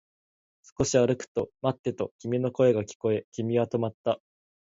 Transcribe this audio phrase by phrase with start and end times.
[0.79, 4.19] 少し歩くと、待ってと君の声が聞こえ、君は止まった